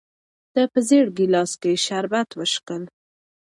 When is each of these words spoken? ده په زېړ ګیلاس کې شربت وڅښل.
ده 0.53 0.63
په 0.73 0.79
زېړ 0.87 1.05
ګیلاس 1.17 1.51
کې 1.61 1.71
شربت 1.85 2.29
وڅښل. 2.35 2.83